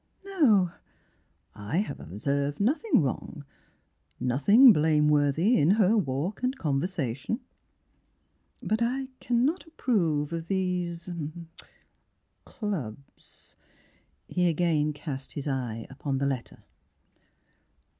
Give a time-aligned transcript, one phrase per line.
[0.25, 0.71] No,
[1.53, 3.45] I have observed nothing wrong—
[4.33, 7.41] nothing blameworthy in her walk and conversation.
[8.63, 11.63] But I can not approve of these— ah—
[12.45, 13.55] clubs."
[14.27, 16.63] He again cast his eye upon the letter.